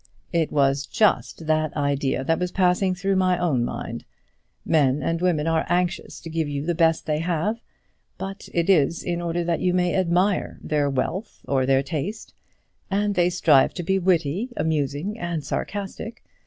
"It 0.33 0.51
was 0.51 0.87
just 0.87 1.45
that 1.45 1.75
idea 1.77 2.23
that 2.23 2.39
was 2.39 2.51
passing 2.51 2.95
through 2.95 3.17
my 3.17 3.37
own 3.37 3.63
mind. 3.63 4.03
Men 4.65 5.03
and 5.03 5.21
women 5.21 5.45
are 5.45 5.63
anxious 5.69 6.19
to 6.21 6.29
give 6.31 6.49
you 6.49 6.65
the 6.65 6.73
best 6.73 7.05
they 7.05 7.19
have, 7.19 7.61
but 8.17 8.49
it 8.51 8.67
is 8.67 9.03
in 9.03 9.21
order 9.21 9.43
that 9.43 9.59
you 9.61 9.75
may 9.75 9.93
admire 9.95 10.57
their 10.63 10.89
wealth 10.89 11.45
or 11.47 11.67
their 11.67 11.83
taste; 11.83 12.33
and 12.89 13.13
they 13.13 13.29
strive 13.29 13.75
to 13.75 13.83
be 13.83 13.99
witty, 13.99 14.49
amusing, 14.57 15.19
and 15.19 15.43
sarcastic! 15.43 16.23